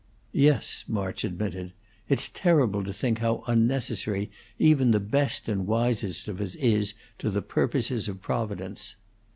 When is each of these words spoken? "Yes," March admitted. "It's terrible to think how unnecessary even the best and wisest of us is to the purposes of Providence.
"Yes," 0.33 0.83
March 0.87 1.23
admitted. 1.23 1.73
"It's 2.09 2.27
terrible 2.27 2.83
to 2.85 2.91
think 2.91 3.19
how 3.19 3.43
unnecessary 3.45 4.31
even 4.57 4.89
the 4.89 4.99
best 4.99 5.47
and 5.47 5.67
wisest 5.67 6.27
of 6.27 6.41
us 6.41 6.55
is 6.55 6.95
to 7.19 7.29
the 7.29 7.43
purposes 7.43 8.07
of 8.07 8.19
Providence. 8.19 8.95